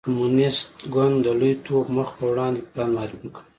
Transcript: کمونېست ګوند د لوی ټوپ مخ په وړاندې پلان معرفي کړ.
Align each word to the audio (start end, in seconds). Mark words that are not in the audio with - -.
کمونېست 0.05 0.71
ګوند 0.93 1.15
د 1.23 1.27
لوی 1.39 1.53
ټوپ 1.65 1.85
مخ 1.95 2.09
په 2.17 2.25
وړاندې 2.31 2.59
پلان 2.71 2.89
معرفي 2.95 3.29
کړ. 3.35 3.41